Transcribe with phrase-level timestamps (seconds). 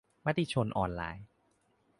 [0.25, 1.25] มติชนออนไลน์